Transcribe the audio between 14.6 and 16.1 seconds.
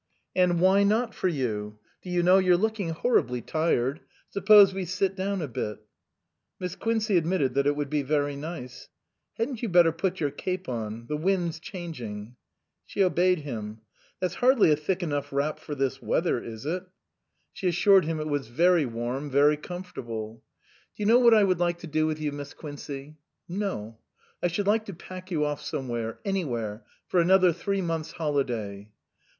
a thick enough wrap for this